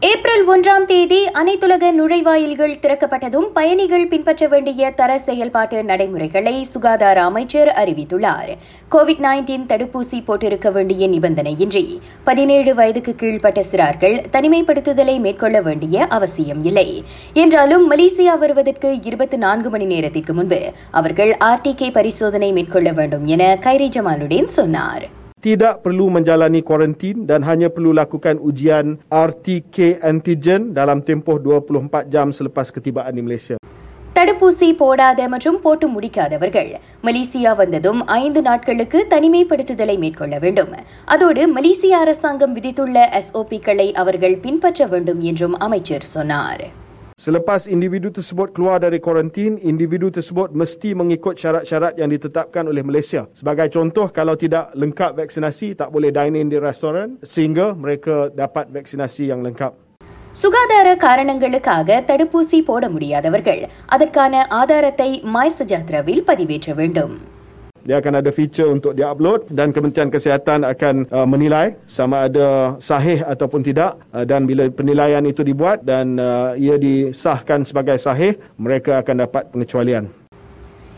April 0.00 0.44
ஒன்றாம் 0.48 0.84
தேதி 0.84 1.26
அனைத்துலக 1.26 1.90
நுழைவாயில்கள் 1.92 2.74
திறக்கப்பட்டதும் 2.82 3.46
பயணிகள் 3.52 4.06
பின்பற்ற 4.08 4.46
வேண்டிய 4.46 4.90
தர 4.90 5.18
செயல்பாட்டு 5.18 5.84
நடைமுறைகளை 5.84 6.64
சுகாதார 6.64 7.22
அமைச்சர் 7.22 7.68
அறிவித்துள்ளார். 7.68 8.50
கோவிட் 8.90 9.22
நைன்டீன் 9.26 9.66
தடுப்பூசி 9.66 10.18
போட்டிருக்க 10.26 10.72
வேண்டிய 10.72 11.08
நிபந்தனையின்றி 11.08 12.00
பதினேழு 12.24 12.74
வயதுக்கு 12.74 13.14
கீழ்ப்பட்ட 13.14 13.62
சிறார்கள் 13.72 14.24
தனிமைப்படுத்துதலை 14.32 15.20
மேற்கொள்ள 15.20 15.60
வேண்டிய 15.60 16.06
அவசியம் 16.06 16.64
இல்லை. 16.64 17.04
என்றாலும் 17.32 17.90
மலேசியா 17.90 18.38
வருவதற்கு 18.38 19.00
இருபத்தி 19.02 19.36
நான்கு 19.36 19.70
மணி 19.70 19.84
நேரத்திற்கு 19.84 20.34
முன்பு 20.34 20.72
அவர்கள் 20.90 21.36
ஆர்டிகே 21.44 21.92
பரிசோதனை 21.92 22.52
மேற்கொள்ள 22.52 22.92
வேண்டும் 22.92 23.26
என 23.26 23.58
கைரி 23.60 23.88
ஜமாலுடன் 23.88 24.46
சொன்னார். 24.46 25.17
tidak 25.43 25.83
perlu 25.83 26.07
menjalani 26.09 26.61
kuarantin 26.61 27.27
dan 27.27 27.43
hanya 27.43 27.67
perlu 27.67 27.91
lakukan 27.91 28.39
ujian 28.41 28.87
RTK 29.21 29.77
antigen 30.01 30.71
dalam 30.71 31.01
tempoh 31.01 31.35
24 31.37 32.07
jam 32.07 32.31
selepas 32.31 32.71
ketibaan 32.71 33.11
di 33.11 33.21
Malaysia. 33.21 33.57
தடுப்பூசி 34.15 34.67
போடாத 34.77 35.19
மற்றும் 35.27 35.57
போட்டு 35.61 35.85
முடிக்காதவர்கள் 35.89 36.69
மலேசியா 37.03 37.51
வந்ததும் 37.55 38.01
ஐந்து 38.15 38.41
நாட்களுக்கு 38.41 38.99
தனிமைப்படுத்துதலை 39.09 39.95
மேற்கொள்ள 39.97 40.35
வேண்டும் 40.39 40.71
அதோடு 41.05 41.43
மலேசிய 41.47 41.97
அரசாங்கம் 41.97 42.53
விதித்துள்ள 42.53 43.05
எஸ்ஓபிக்களை 43.19 43.87
அவர்கள் 43.95 44.37
பின்பற்ற 44.37 44.87
வேண்டும் 44.87 45.21
என்றும் 45.21 45.57
அமைச்சர் 45.59 46.07
சொன்னார் 46.15 46.63
Selepas 47.17 47.69
individu 47.69 48.09
tersebut 48.09 48.51
keluar 48.57 48.81
dari 48.81 48.97
kuarantin, 48.97 49.61
individu 49.61 50.09
tersebut 50.09 50.51
mesti 50.51 50.97
mengikut 50.97 51.37
syarat-syarat 51.37 51.95
yang 51.95 52.09
ditetapkan 52.09 52.65
oleh 52.65 52.81
Malaysia. 52.81 53.29
Sebagai 53.37 53.69
contoh, 53.69 54.09
kalau 54.09 54.33
tidak 54.33 54.73
lengkap 54.73 55.21
vaksinasi, 55.21 55.77
tak 55.77 55.93
boleh 55.93 56.09
dine 56.09 56.41
in 56.41 56.49
di 56.49 56.57
restoran 56.57 57.21
sehingga 57.21 57.77
mereka 57.77 58.33
dapat 58.33 58.73
vaksinasi 58.73 59.29
yang 59.29 59.45
lengkap. 59.45 59.73
சுகாதார 60.33 60.87
காரணங்களுக்காக 60.97 62.03
தடுப்பூசி 62.07 62.59
போட 62.63 62.83
முடியாதவர்கள் 62.89 63.61
அதற்கான 63.85 64.47
ஆதாரத்தை 64.51 65.21
மாய் 65.25 65.55
சஜாத்ராவில் 65.59 66.23
பதிவேற்ற 66.27 66.73
வேண்டும் 66.73 67.13
dia 67.88 68.04
akan 68.04 68.20
ada 68.20 68.28
feature 68.28 68.68
untuk 68.68 68.92
dia-upload 68.92 69.48
dan 69.48 69.72
Kementerian 69.72 70.12
Kesihatan 70.12 70.60
akan 70.60 71.08
uh, 71.08 71.24
menilai 71.24 71.72
sama 71.88 72.28
ada 72.28 72.76
sahih 72.84 73.24
ataupun 73.24 73.64
tidak 73.64 73.96
uh, 74.12 74.28
dan 74.28 74.44
bila 74.44 74.68
penilaian 74.68 75.24
itu 75.24 75.40
dibuat 75.40 75.88
dan 75.88 76.20
uh, 76.20 76.52
ia 76.52 76.76
disahkan 76.76 77.64
sebagai 77.64 77.96
sahih, 77.96 78.36
mereka 78.60 79.00
akan 79.00 79.24
dapat 79.24 79.48
pengecualian. 79.56 80.27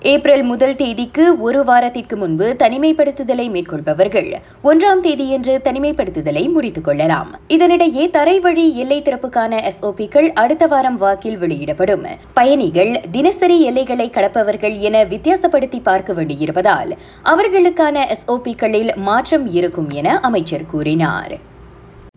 April 0.00 0.42
முதல் 0.42 0.76
தேதிக்கு 0.76 1.40
ஒரு 1.40 1.64
வாரத்திற்கு 1.64 2.16
முன்பு 2.16 2.56
தனிமைப்படுத்துதலை 2.58 3.50
மேற்கொள்பவர்கள். 3.50 4.32
ஒன்றாம் 4.64 5.00
தேதியன்று 5.00 5.60
தனிமைப்படுத்துதலை 5.64 6.52
முடித்துக் 6.52 6.84
கொள்ளலாம். 6.84 7.40
இதனிடையே 7.48 8.10
தரைவழி 8.10 8.72
எல்லை 8.72 9.02
திறப்புக்கான 9.02 9.70
எஸ்ஓபிக்கள் 9.70 10.32
அடுத்த 10.32 10.66
வாரம் 10.66 10.96
வாக்கில் 10.96 11.38
வெளியிடப்படும். 11.38 12.06
பயணிகள் 12.34 13.00
தினசரி 13.10 13.60
எல்லைகளை 13.62 14.10
கடப்பவர்கள் 14.10 14.78
என 14.78 15.04
வித்தியாசப்படுத்தி 15.04 15.82
பார்க்க 15.82 16.12
வேண்டியிருப்பதால் 16.12 16.92
அவர்களுக்கான 17.24 18.04
எஸ்ஓபிக்களில் 18.06 18.94
மாற்றம் 18.94 19.52
இருக்கும் 19.52 19.90
என 19.90 20.20
அமைச்சர் 20.20 20.66
கூறினார். 20.66 21.54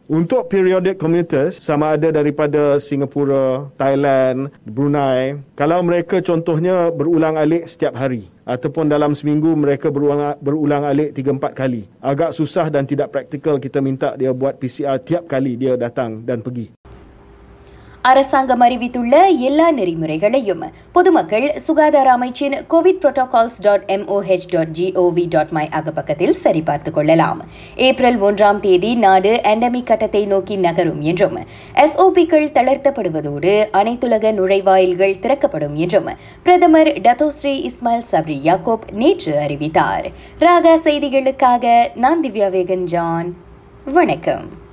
Untuk 0.10 0.50
periodic 0.50 0.98
commuters 0.98 1.62
sama 1.62 1.94
ada 1.94 2.10
daripada 2.10 2.82
Singapura, 2.82 3.70
Thailand, 3.78 4.50
Brunei, 4.66 5.38
kalau 5.54 5.86
mereka 5.86 6.18
contohnya 6.26 6.90
berulang 6.90 7.38
alik 7.38 7.70
setiap 7.70 7.94
hari 7.94 8.26
ataupun 8.42 8.90
dalam 8.90 9.14
seminggu 9.14 9.54
mereka 9.54 9.94
berulang 9.94 10.34
berulang 10.42 10.90
alik 10.90 11.14
3 11.14 11.38
4 11.38 11.54
kali. 11.54 11.86
Agak 12.02 12.34
susah 12.34 12.74
dan 12.74 12.90
tidak 12.90 13.14
praktikal 13.14 13.62
kita 13.62 13.86
minta 13.86 14.18
dia 14.18 14.34
buat 14.34 14.58
PCR 14.58 14.98
tiap 14.98 15.30
kali 15.30 15.54
dia 15.54 15.78
datang 15.78 16.26
dan 16.26 16.42
pergi. 16.42 16.79
அரசாங்கம் 18.02 18.60
அறிவித்துள்ள 18.60 19.28
எல்லா 19.28 19.72
நெறிமுறைகளையும் 19.72 20.62
பொதுமக்கள் 20.92 21.54
சுகாதார 21.56 22.18
அமைச்சின் 22.18 22.56
Covid 22.70 23.00
protocols 23.02 23.60
dot 23.62 23.84
MOH 23.88 24.48
dot 24.50 24.68
GOV 24.74 25.26
dot 25.30 25.50
MY 25.50 25.70
அகப்பக்கத்தில் 25.72 26.34
சரிபார்த்துக் 26.34 26.94
கொள்ளலாம். 26.94 27.42
April 27.76 28.22
ஒன்றாம் 28.22 28.60
தேதி 28.60 28.96
நாடு 28.96 29.40
எண்டமிக் 29.44 29.84
கட்டத்தை 29.84 30.26
நோக்கி 30.26 30.56
நகரும் 30.56 31.02
என்றும் 31.02 31.38
எஸ்ஓபிக்கள் 31.74 32.48
தளர்த்தப்படுவதோடு 32.52 33.66
அனைத்துலக 33.74 34.32
நுழைவாயில்கள் 34.34 35.20
திறக்கப்படும் 35.20 35.76
என்றும் 35.76 36.10
பிரதமர் 36.44 36.88
டத்தோஸ்ரீ 36.88 37.70
இஸ்மாயில் 37.70 38.10
சப்ரி 38.12 38.40
யாக்கோப் 38.44 38.92
நேற்று 38.92 39.38
அறிவித்தார். 39.38 40.08
ராகா 40.40 40.76
செய்திகளுக்காக 40.84 41.88
நான் 41.96 42.24
திவ்யா 42.24 42.50
வேகன் 42.58 42.84
ஜான் 42.84 43.36
வணக்கம். 43.86 44.68